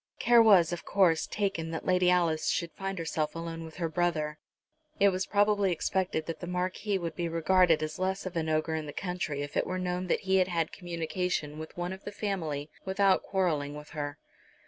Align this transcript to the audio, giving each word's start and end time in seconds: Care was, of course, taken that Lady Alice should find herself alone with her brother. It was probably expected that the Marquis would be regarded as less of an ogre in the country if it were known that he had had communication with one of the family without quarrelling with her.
Care 0.17 0.41
was, 0.41 0.73
of 0.73 0.83
course, 0.83 1.27
taken 1.27 1.69
that 1.69 1.85
Lady 1.85 2.09
Alice 2.09 2.49
should 2.49 2.71
find 2.71 2.97
herself 2.97 3.35
alone 3.35 3.63
with 3.63 3.75
her 3.75 3.87
brother. 3.87 4.39
It 4.99 5.09
was 5.09 5.27
probably 5.27 5.71
expected 5.71 6.25
that 6.25 6.39
the 6.39 6.47
Marquis 6.47 6.97
would 6.97 7.15
be 7.15 7.29
regarded 7.29 7.83
as 7.83 7.99
less 7.99 8.25
of 8.25 8.35
an 8.35 8.49
ogre 8.49 8.73
in 8.73 8.87
the 8.87 8.93
country 8.93 9.43
if 9.43 9.55
it 9.55 9.67
were 9.67 9.77
known 9.77 10.07
that 10.07 10.21
he 10.21 10.37
had 10.37 10.47
had 10.47 10.71
communication 10.73 11.59
with 11.59 11.77
one 11.77 11.93
of 11.93 12.03
the 12.03 12.11
family 12.11 12.71
without 12.83 13.21
quarrelling 13.21 13.75
with 13.75 13.89
her. 13.89 14.17